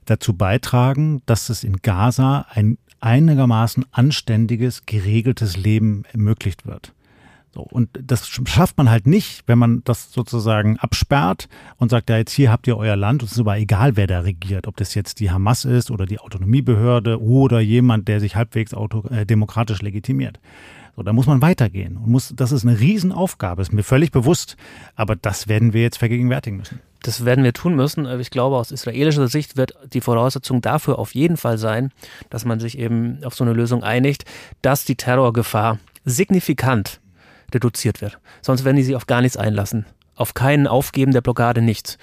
[0.05, 6.94] dazu beitragen, dass es in Gaza ein einigermaßen anständiges, geregeltes Leben ermöglicht wird.
[7.55, 12.17] So, und das schafft man halt nicht, wenn man das sozusagen absperrt und sagt, ja,
[12.17, 13.23] jetzt hier habt ihr euer Land.
[13.23, 16.19] Es ist aber egal, wer da regiert, ob das jetzt die Hamas ist oder die
[16.19, 20.39] Autonomiebehörde oder jemand, der sich halbwegs auto, äh, demokratisch legitimiert.
[20.97, 21.95] So, da muss man weitergehen.
[21.95, 24.57] Und muss, das ist eine Riesenaufgabe, ist mir völlig bewusst.
[24.95, 26.81] Aber das werden wir jetzt vergegenwärtigen müssen.
[27.03, 28.05] Das werden wir tun müssen.
[28.19, 31.91] Ich glaube, aus israelischer Sicht wird die Voraussetzung dafür auf jeden Fall sein,
[32.29, 34.25] dass man sich eben auf so eine Lösung einigt,
[34.61, 36.99] dass die Terrorgefahr signifikant
[37.53, 38.19] reduziert wird.
[38.41, 39.85] Sonst werden die sich auf gar nichts einlassen.
[40.15, 41.97] Auf keinen Aufgeben der Blockade nichts.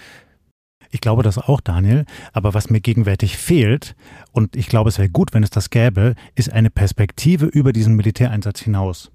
[0.91, 2.05] Ich glaube das auch, Daniel.
[2.35, 3.97] Aber was mir gegenwärtig fehlt,
[4.33, 7.97] und ich glaube, es wäre gut, wenn es das gäbe, ist eine Perspektive über diesen
[7.97, 9.11] Militäreinsatz hinaus.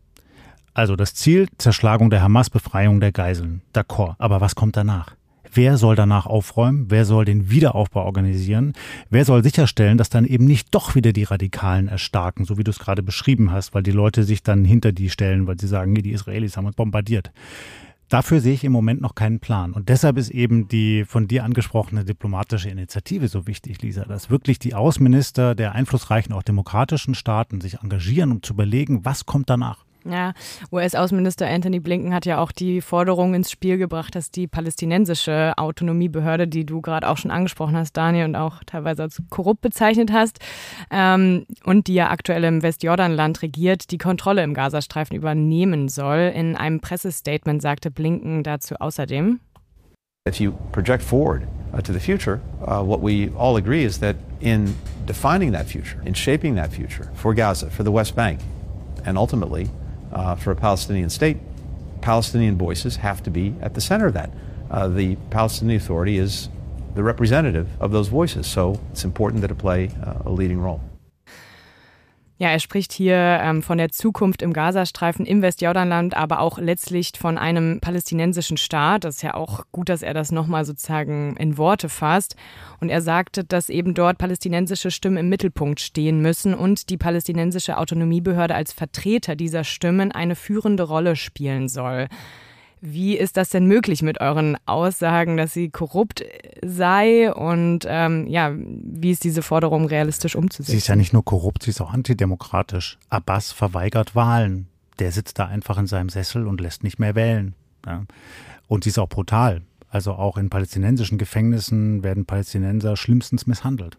[0.73, 3.61] Also das Ziel, Zerschlagung der Hamas, Befreiung der Geiseln.
[3.73, 4.15] D'accord.
[4.17, 5.16] Aber was kommt danach?
[5.53, 6.85] Wer soll danach aufräumen?
[6.89, 8.73] Wer soll den Wiederaufbau organisieren?
[9.09, 12.71] Wer soll sicherstellen, dass dann eben nicht doch wieder die Radikalen erstarken, so wie du
[12.71, 15.95] es gerade beschrieben hast, weil die Leute sich dann hinter die stellen, weil sie sagen,
[15.95, 17.31] die Israelis haben uns bombardiert.
[18.09, 19.73] Dafür sehe ich im Moment noch keinen Plan.
[19.73, 24.59] Und deshalb ist eben die von dir angesprochene diplomatische Initiative so wichtig, Lisa, dass wirklich
[24.59, 29.86] die Außenminister der einflussreichen, auch demokratischen Staaten sich engagieren, um zu überlegen, was kommt danach.
[30.09, 30.33] Ja,
[30.71, 36.47] US-Außenminister Anthony Blinken hat ja auch die Forderung ins Spiel gebracht, dass die palästinensische Autonomiebehörde,
[36.47, 40.39] die du gerade auch schon angesprochen hast, Daniel, und auch teilweise als korrupt bezeichnet hast,
[40.91, 46.31] ähm, und die ja aktuell im Westjordanland regiert, die Kontrolle im Gazastreifen übernehmen soll.
[46.33, 49.39] In einem Pressestatement sagte Blinken dazu außerdem.
[50.27, 51.43] If you project forward
[51.73, 56.01] uh, to the future, uh, what we all agree is that in defining that future,
[56.05, 58.41] in shaping that future for Gaza, for the West Bank,
[59.05, 59.69] and ultimately
[60.17, 61.37] uh, for a Palestinian state,
[62.01, 64.31] Palestinian voices have to be at the center of that.
[64.71, 66.49] Uh, the Palestinian Authority is
[66.95, 70.81] the representative of those voices, so it's important that it play uh, a leading role.
[72.39, 77.13] Ja, er spricht hier ähm, von der Zukunft im Gazastreifen, im Westjordanland, aber auch letztlich
[77.17, 79.05] von einem palästinensischen Staat.
[79.05, 82.35] Das ist ja auch gut, dass er das nochmal sozusagen in Worte fasst.
[82.79, 87.79] Und er sagte, dass eben dort palästinensische Stimmen im Mittelpunkt stehen müssen und die palästinensische
[87.79, 92.07] Autonomiebehörde als Vertreter dieser Stimmen eine führende Rolle spielen soll.
[92.81, 96.23] Wie ist das denn möglich mit euren Aussagen, dass sie korrupt
[96.63, 97.33] sei?
[97.33, 100.71] Und ähm, ja, wie ist diese Forderung realistisch umzusetzen?
[100.71, 102.97] Sie ist ja nicht nur korrupt, sie ist auch antidemokratisch.
[103.09, 104.67] Abbas verweigert Wahlen.
[104.99, 107.53] Der sitzt da einfach in seinem Sessel und lässt nicht mehr wählen.
[107.85, 108.03] Ja.
[108.67, 109.61] Und sie ist auch brutal.
[109.89, 113.97] Also auch in palästinensischen Gefängnissen werden Palästinenser schlimmstens misshandelt.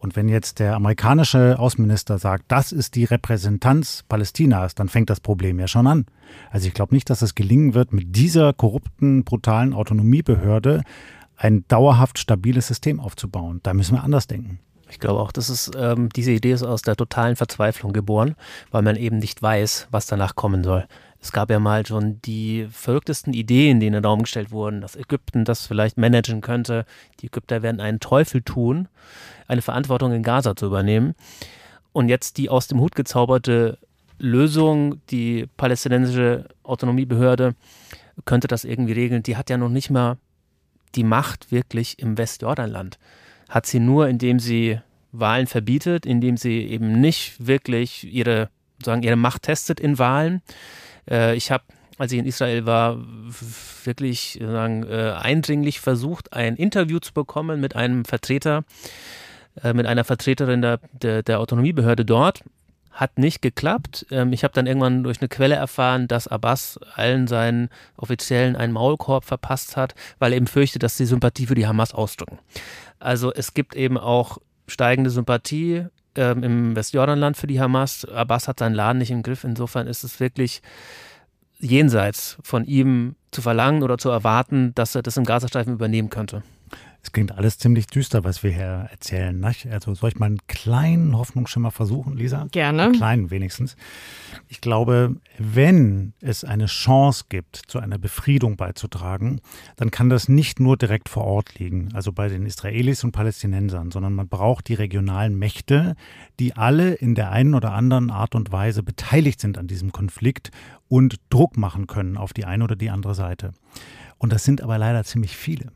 [0.00, 5.20] Und wenn jetzt der amerikanische Außenminister sagt, das ist die Repräsentanz Palästinas, dann fängt das
[5.20, 6.06] Problem ja schon an.
[6.50, 10.82] Also ich glaube nicht, dass es gelingen wird, mit dieser korrupten, brutalen Autonomiebehörde
[11.36, 13.60] ein dauerhaft stabiles System aufzubauen.
[13.62, 14.58] Da müssen wir anders denken.
[14.90, 18.34] Ich glaube auch, dass es, ähm, diese Idee ist aus der totalen Verzweiflung geboren,
[18.70, 20.86] weil man eben nicht weiß, was danach kommen soll.
[21.22, 24.96] Es gab ja mal schon die verrücktesten Ideen, die in den Raum gestellt wurden, dass
[24.96, 26.86] Ägypten das vielleicht managen könnte.
[27.20, 28.88] Die Ägypter werden einen Teufel tun,
[29.46, 31.14] eine Verantwortung in Gaza zu übernehmen.
[31.92, 33.78] Und jetzt die aus dem Hut gezauberte
[34.18, 37.54] Lösung, die palästinensische Autonomiebehörde
[38.24, 39.22] könnte das irgendwie regeln.
[39.22, 40.16] Die hat ja noch nicht mal
[40.94, 42.98] die Macht wirklich im Westjordanland.
[43.48, 44.80] Hat sie nur, indem sie
[45.12, 48.48] Wahlen verbietet, indem sie eben nicht wirklich ihre,
[48.82, 50.42] sagen, ihre Macht testet in Wahlen.
[51.10, 51.64] Äh, ich habe,
[51.98, 52.98] als ich in Israel war,
[53.84, 58.64] wirklich sagen, äh, eindringlich versucht, ein Interview zu bekommen mit einem Vertreter,
[59.62, 62.42] äh, mit einer Vertreterin der, der, der Autonomiebehörde dort.
[62.92, 64.06] Hat nicht geklappt.
[64.10, 68.72] Ähm, ich habe dann irgendwann durch eine Quelle erfahren, dass Abbas allen seinen Offiziellen einen
[68.72, 72.38] Maulkorb verpasst hat, weil er eben fürchtet, dass sie Sympathie für die Hamas ausdrücken.
[72.98, 75.86] Also es gibt eben auch steigende Sympathie
[76.20, 78.04] ähm, im Westjordanland für die Hamas.
[78.04, 79.42] Abbas hat seinen Laden nicht im Griff.
[79.42, 80.60] Insofern ist es wirklich
[81.58, 86.42] jenseits von ihm zu verlangen oder zu erwarten, dass er das im Gazastreifen übernehmen könnte.
[87.02, 89.38] Es klingt alles ziemlich düster, was wir hier erzählen.
[89.38, 89.66] Nicht?
[89.66, 92.46] Also soll ich mal einen kleinen Hoffnungsschimmer versuchen, Lisa?
[92.50, 92.84] Gerne.
[92.84, 93.76] Einen kleinen wenigstens.
[94.48, 99.40] Ich glaube, wenn es eine Chance gibt, zu einer Befriedung beizutragen,
[99.76, 103.90] dann kann das nicht nur direkt vor Ort liegen, also bei den Israelis und Palästinensern,
[103.90, 105.94] sondern man braucht die regionalen Mächte,
[106.38, 110.50] die alle in der einen oder anderen Art und Weise beteiligt sind an diesem Konflikt
[110.88, 113.52] und Druck machen können auf die eine oder die andere Seite.
[114.18, 115.72] Und das sind aber leider ziemlich viele.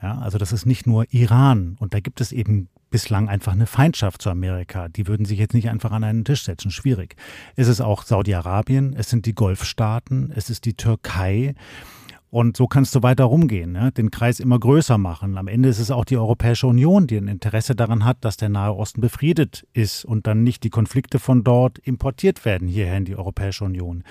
[0.00, 3.66] Ja, also das ist nicht nur Iran und da gibt es eben bislang einfach eine
[3.66, 4.88] Feindschaft zu Amerika.
[4.88, 6.70] Die würden sich jetzt nicht einfach an einen Tisch setzen.
[6.70, 7.16] Schwierig.
[7.56, 11.54] Es ist auch Saudi-Arabien, es sind die Golfstaaten, es ist die Türkei.
[12.30, 13.90] Und so kannst du weiter rumgehen, ne?
[13.90, 15.38] den Kreis immer größer machen.
[15.38, 18.50] Am Ende ist es auch die Europäische Union, die ein Interesse daran hat, dass der
[18.50, 23.06] Nahe Osten befriedet ist und dann nicht die Konflikte von dort importiert werden hierher in
[23.06, 24.04] die Europäische Union.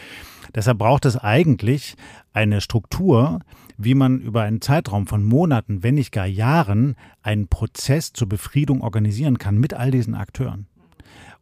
[0.56, 1.96] Deshalb braucht es eigentlich
[2.34, 3.40] eine Struktur,
[3.78, 8.82] wie man über einen Zeitraum von Monaten, wenn nicht gar Jahren, einen Prozess zur Befriedung
[8.82, 10.66] organisieren kann mit all diesen Akteuren.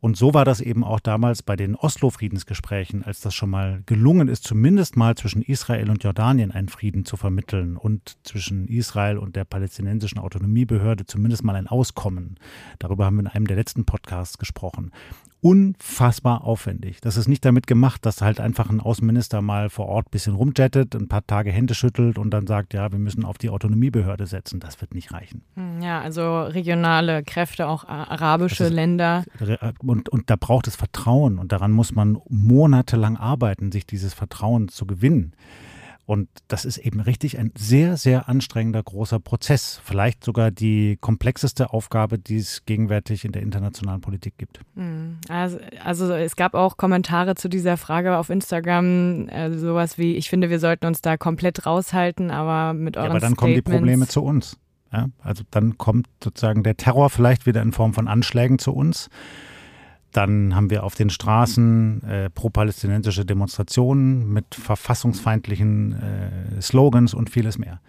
[0.06, 4.28] Und so war das eben auch damals bei den Oslo-Friedensgesprächen, als das schon mal gelungen
[4.28, 9.36] ist, zumindest mal zwischen Israel und Jordanien einen Frieden zu vermitteln und zwischen Israel und
[9.36, 12.38] der palästinensischen Autonomiebehörde zumindest mal ein Auskommen.
[12.78, 14.92] Darüber haben wir in einem der letzten Podcasts gesprochen
[15.46, 17.02] unfassbar aufwendig.
[17.02, 20.34] Das ist nicht damit gemacht, dass halt einfach ein Außenminister mal vor Ort ein bisschen
[20.34, 24.26] rumjettet, ein paar Tage Hände schüttelt und dann sagt, ja, wir müssen auf die Autonomiebehörde
[24.26, 24.60] setzen.
[24.60, 25.44] Das wird nicht reichen.
[25.54, 29.24] Hm, ja, also regionale Kräfte, auch arabische ist, Länder.
[29.86, 34.68] Und, und da braucht es Vertrauen und daran muss man monatelang arbeiten, sich dieses Vertrauen
[34.70, 35.34] zu gewinnen.
[36.06, 39.82] Und das ist eben richtig ein sehr, sehr anstrengender großer Prozess.
[39.84, 44.60] Vielleicht sogar die komplexeste Aufgabe, die es gegenwärtig in der internationalen Politik gibt.
[44.76, 45.18] Hm.
[45.30, 50.30] Also, also es gab auch Kommentare zu dieser Frage auf Instagram, äh, sowas wie, ich
[50.30, 53.54] finde, wir sollten uns da komplett raushalten, aber mit euren ja, Aber dann Statements kommen
[53.56, 54.58] die Probleme zu uns.
[54.94, 55.08] Ja?
[55.24, 59.10] Also dann kommt sozusagen der Terror vielleicht wieder in Form von Anschlägen zu uns.
[60.16, 67.58] Dann haben wir auf den Straßen äh, pro-palästinensische Demonstrationen mit verfassungsfeindlichen äh, Slogans und vieles
[67.58, 67.82] mehr.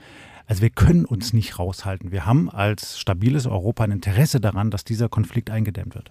[0.49, 2.11] Also wir können uns nicht raushalten.
[2.11, 6.11] Wir haben als stabiles Europa ein Interesse daran, dass dieser Konflikt eingedämmt wird.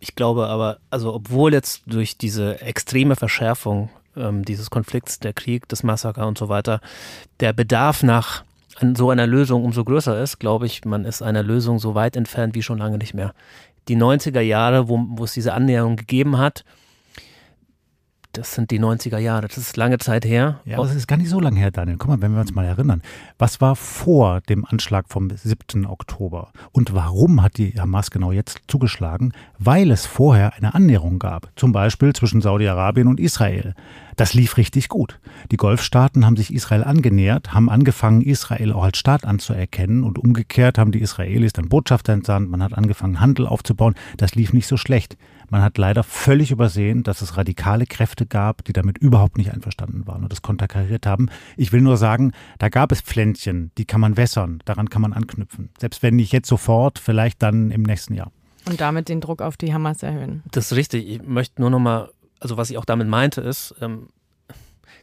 [0.00, 5.68] Ich glaube aber, also obwohl jetzt durch diese extreme Verschärfung ähm, dieses Konflikts, der Krieg,
[5.68, 6.80] das Massaker und so weiter,
[7.38, 8.42] der Bedarf nach
[8.96, 12.56] so einer Lösung umso größer ist, glaube ich, man ist einer Lösung so weit entfernt
[12.56, 13.32] wie schon lange nicht mehr
[13.88, 16.64] die 90er Jahre, wo, wo es diese Annäherung gegeben hat,
[18.32, 20.60] das sind die 90er Jahre, das ist lange Zeit her.
[20.64, 21.96] Ja, aber es ist gar nicht so lange her, Daniel.
[21.98, 23.02] Guck mal, wenn wir uns mal erinnern.
[23.38, 25.86] Was war vor dem Anschlag vom 7.
[25.86, 26.50] Oktober?
[26.72, 29.32] Und warum hat die Hamas genau jetzt zugeschlagen?
[29.58, 31.50] Weil es vorher eine Annäherung gab.
[31.56, 33.74] Zum Beispiel zwischen Saudi-Arabien und Israel.
[34.16, 35.18] Das lief richtig gut.
[35.50, 40.78] Die Golfstaaten haben sich Israel angenähert, haben angefangen, Israel auch als Staat anzuerkennen und umgekehrt
[40.78, 43.94] haben die Israelis dann Botschafter entsandt, man hat angefangen, Handel aufzubauen.
[44.18, 45.16] Das lief nicht so schlecht.
[45.52, 50.06] Man hat leider völlig übersehen, dass es radikale Kräfte gab, die damit überhaupt nicht einverstanden
[50.06, 51.28] waren und das konterkariert haben.
[51.56, 55.12] Ich will nur sagen, da gab es Pflänzchen, die kann man wässern, daran kann man
[55.12, 55.68] anknüpfen.
[55.78, 58.32] Selbst wenn nicht jetzt sofort, vielleicht dann im nächsten Jahr.
[58.66, 60.42] Und damit den Druck auf die Hamas erhöhen.
[60.50, 61.06] Das ist richtig.
[61.06, 62.08] Ich möchte nur noch mal
[62.42, 64.08] also was ich auch damit meinte, ist, ähm,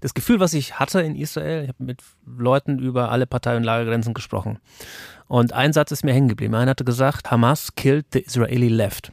[0.01, 3.63] das Gefühl, was ich hatte in Israel, ich habe mit Leuten über alle Partei- und
[3.63, 4.59] Lagergrenzen gesprochen.
[5.27, 6.55] Und ein Satz ist mir hängen geblieben.
[6.55, 9.11] Einer hatte gesagt, Hamas killed the Israeli left.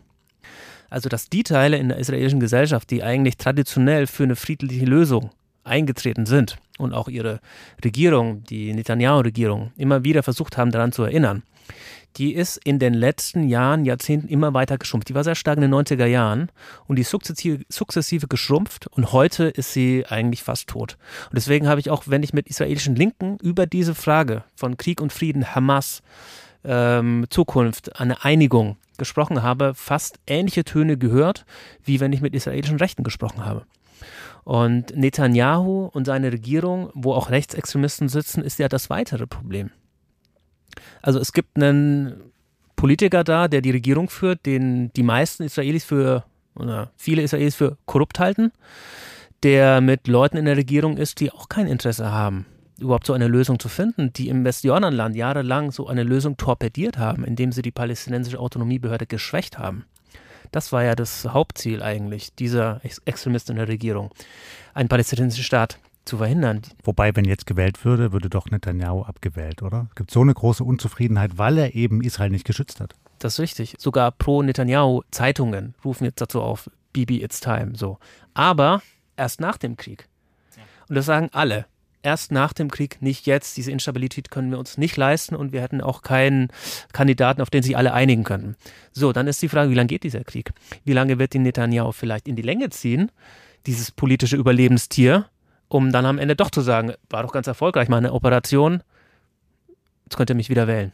[0.90, 5.30] Also, dass die Teile in der israelischen Gesellschaft, die eigentlich traditionell für eine friedliche Lösung
[5.64, 7.40] eingetreten sind und auch ihre
[7.84, 11.42] Regierung, die Netanyahu-Regierung, immer wieder versucht haben, daran zu erinnern,
[12.16, 15.08] die ist in den letzten Jahren, Jahrzehnten immer weiter geschrumpft.
[15.08, 16.50] Die war sehr stark in den 90er Jahren
[16.86, 20.96] und die sukzessive, sukzessive geschrumpft und heute ist sie eigentlich fast tot.
[21.28, 25.00] Und deswegen habe ich auch, wenn ich mit israelischen Linken über diese Frage von Krieg
[25.02, 26.02] und Frieden, Hamas,
[26.64, 31.44] ähm, Zukunft, eine Einigung gesprochen habe, fast ähnliche Töne gehört,
[31.84, 33.64] wie wenn ich mit israelischen Rechten gesprochen habe.
[34.44, 39.70] Und Netanyahu und seine Regierung, wo auch Rechtsextremisten sitzen, ist ja das weitere Problem.
[41.02, 42.30] Also es gibt einen
[42.76, 47.76] Politiker da, der die Regierung führt, den die meisten Israelis für, oder viele Israelis für
[47.86, 48.52] korrupt halten,
[49.42, 52.46] der mit Leuten in der Regierung ist, die auch kein Interesse haben,
[52.78, 57.24] überhaupt so eine Lösung zu finden, die im Westjordanland jahrelang so eine Lösung torpediert haben,
[57.24, 59.84] indem sie die palästinensische Autonomiebehörde geschwächt haben.
[60.52, 64.10] Das war ja das Hauptziel eigentlich dieser Extremisten in der Regierung.
[64.74, 66.62] Ein palästinensischer Staat zu verhindern.
[66.84, 69.86] Wobei, wenn jetzt gewählt würde, würde doch Netanyahu abgewählt, oder?
[69.90, 72.94] Es gibt so eine große Unzufriedenheit, weil er eben Israel nicht geschützt hat.
[73.18, 73.74] Das ist richtig.
[73.78, 77.98] Sogar pro Netanyahu Zeitungen rufen jetzt dazu auf, Bibi, it's time, so.
[78.34, 78.82] Aber
[79.16, 80.08] erst nach dem Krieg.
[80.88, 81.66] Und das sagen alle.
[82.02, 83.56] Erst nach dem Krieg, nicht jetzt.
[83.56, 86.48] Diese Instabilität können wir uns nicht leisten und wir hätten auch keinen
[86.92, 88.56] Kandidaten, auf den sich alle einigen könnten.
[88.92, 90.52] So, dann ist die Frage, wie lange geht dieser Krieg?
[90.84, 93.10] Wie lange wird die Netanyahu vielleicht in die Länge ziehen,
[93.66, 95.26] dieses politische Überlebenstier,
[95.68, 98.82] um dann am Ende doch zu sagen, war doch ganz erfolgreich, meine Operation,
[100.04, 100.92] jetzt könnt ihr mich wieder wählen.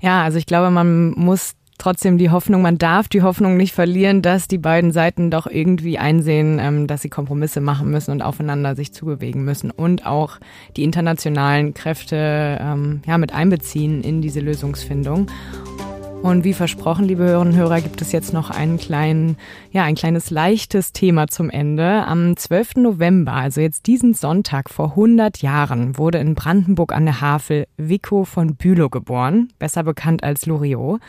[0.00, 4.22] Ja, also ich glaube, man muss trotzdem die Hoffnung, man darf die Hoffnung nicht verlieren,
[4.22, 8.76] dass die beiden Seiten doch irgendwie einsehen, ähm, dass sie Kompromisse machen müssen und aufeinander
[8.76, 10.38] sich zubewegen müssen und auch
[10.76, 15.28] die internationalen Kräfte ähm, ja, mit einbeziehen in diese Lösungsfindung.
[16.22, 19.36] Und wie versprochen, liebe Hörerinnen und Hörer, gibt es jetzt noch einen kleinen,
[19.70, 22.04] ja, ein kleines leichtes Thema zum Ende.
[22.04, 22.76] Am 12.
[22.76, 28.24] November, also jetzt diesen Sonntag vor 100 Jahren, wurde in Brandenburg an der Havel Vico
[28.24, 31.00] von Bülow geboren, besser bekannt als Loriot.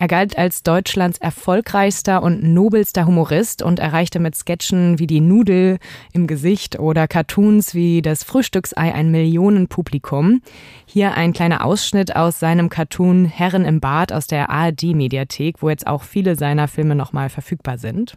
[0.00, 5.78] Er galt als Deutschlands erfolgreichster und nobelster Humorist und erreichte mit Sketchen wie die Nudel
[6.14, 10.40] im Gesicht oder Cartoons wie das Frühstücksei ein Millionenpublikum.
[10.86, 15.86] Hier ein kleiner Ausschnitt aus seinem Cartoon Herren im Bad aus der ARD-Mediathek, wo jetzt
[15.86, 18.16] auch viele seiner Filme nochmal verfügbar sind.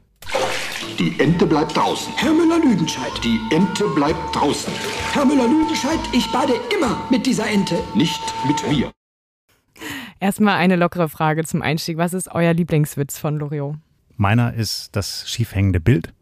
[1.00, 2.13] Die Ente bleibt draußen.
[2.15, 3.12] Herr Müller-Lüdenscheid.
[3.26, 4.72] Die Ente bleibt draußen.
[5.12, 7.78] Herr Müller-Lüdenscheid, ich bade immer mit dieser Ente.
[7.93, 8.89] Nicht mit mir.
[10.24, 11.98] Erstmal eine lockere Frage zum Einstieg.
[11.98, 13.76] Was ist euer Lieblingswitz von Loriot?
[14.16, 16.14] Meiner ist das schiefhängende Bild.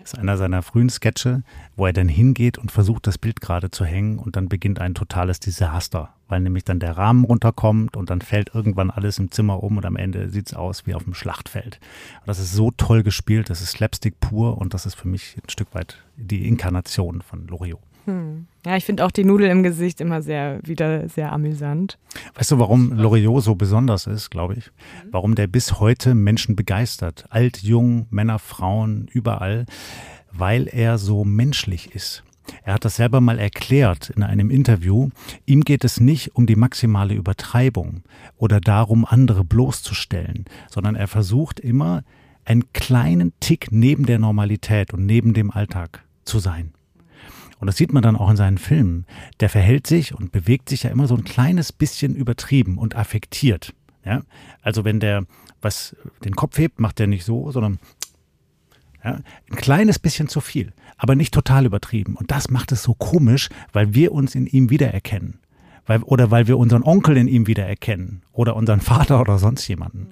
[0.00, 1.44] Das ist einer seiner frühen Sketche,
[1.76, 4.96] wo er dann hingeht und versucht, das Bild gerade zu hängen und dann beginnt ein
[4.96, 9.62] totales Desaster, weil nämlich dann der Rahmen runterkommt und dann fällt irgendwann alles im Zimmer
[9.62, 11.78] um und am Ende sieht es aus wie auf dem Schlachtfeld.
[12.22, 15.36] Und das ist so toll gespielt, das ist Slapstick pur und das ist für mich
[15.36, 17.78] ein Stück weit die Inkarnation von Loriot.
[18.06, 18.46] Hm.
[18.64, 21.98] Ja, ich finde auch die Nudel im Gesicht immer sehr, wieder sehr amüsant.
[22.34, 24.70] Weißt du, warum Loriot so besonders ist, glaube ich?
[25.10, 27.24] Warum der bis heute Menschen begeistert?
[27.30, 29.66] Alt, jung, Männer, Frauen, überall.
[30.32, 32.22] Weil er so menschlich ist.
[32.64, 35.10] Er hat das selber mal erklärt in einem Interview.
[35.46, 38.02] Ihm geht es nicht um die maximale Übertreibung
[38.36, 42.02] oder darum, andere bloßzustellen, sondern er versucht immer,
[42.44, 46.72] einen kleinen Tick neben der Normalität und neben dem Alltag zu sein.
[47.60, 49.06] Und das sieht man dann auch in seinen Filmen.
[49.38, 53.74] Der verhält sich und bewegt sich ja immer so ein kleines bisschen übertrieben und affektiert.
[54.04, 54.22] Ja?
[54.62, 55.24] Also wenn der
[55.62, 57.78] was den Kopf hebt, macht der nicht so, sondern
[59.04, 59.20] ja,
[59.50, 62.16] ein kleines bisschen zu viel, aber nicht total übertrieben.
[62.16, 65.38] Und das macht es so komisch, weil wir uns in ihm wiedererkennen.
[65.86, 68.22] Weil, oder weil wir unseren Onkel in ihm wiedererkennen.
[68.32, 70.08] Oder unseren Vater oder sonst jemanden.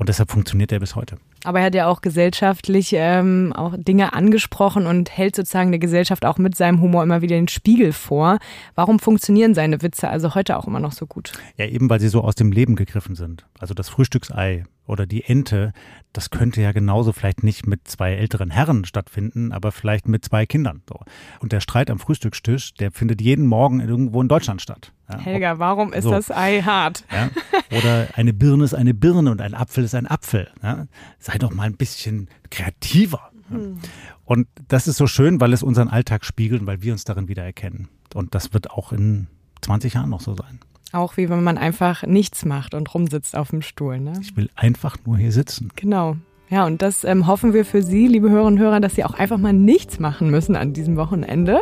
[0.00, 1.16] Und deshalb funktioniert er bis heute.
[1.44, 6.24] Aber er hat ja auch gesellschaftlich ähm, auch Dinge angesprochen und hält sozusagen der Gesellschaft
[6.24, 8.38] auch mit seinem Humor immer wieder den Spiegel vor.
[8.74, 11.32] Warum funktionieren seine Witze also heute auch immer noch so gut?
[11.58, 13.44] Ja, eben weil sie so aus dem Leben gegriffen sind.
[13.58, 15.72] Also das Frühstücksei oder die Ente,
[16.12, 20.46] das könnte ja genauso vielleicht nicht mit zwei älteren Herren stattfinden, aber vielleicht mit zwei
[20.46, 20.82] Kindern.
[20.88, 21.00] So.
[21.38, 24.92] Und der Streit am Frühstückstisch, der findet jeden Morgen irgendwo in Deutschland statt.
[25.08, 26.10] Ja, Helga, warum ist so.
[26.10, 27.04] das Ei hart?
[27.12, 27.30] Ja,
[27.76, 30.50] oder eine Birne ist eine Birne und ein Apfel ist ein Apfel.
[30.62, 30.86] Ja,
[31.18, 33.30] sei doch mal ein bisschen kreativer.
[33.48, 33.78] Hm.
[34.24, 37.28] Und das ist so schön, weil es unseren Alltag spiegelt und weil wir uns darin
[37.28, 37.88] wiedererkennen.
[38.14, 39.28] Und das wird auch in
[39.62, 40.60] 20 Jahren noch so sein.
[40.92, 44.00] Auch wie wenn man einfach nichts macht und rumsitzt auf dem Stuhl.
[44.00, 44.12] Ne?
[44.20, 45.70] Ich will einfach nur hier sitzen.
[45.76, 46.16] Genau.
[46.50, 49.14] Ja, und das ähm, hoffen wir für Sie, liebe Hörerinnen und Hörer, dass Sie auch
[49.14, 51.60] einfach mal nichts machen müssen an diesem Wochenende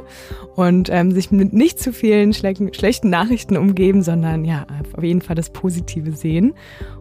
[0.56, 5.20] und ähm, sich mit nicht zu vielen schle schlechten Nachrichten umgeben, sondern ja, auf jeden
[5.20, 6.54] Fall das Positive sehen.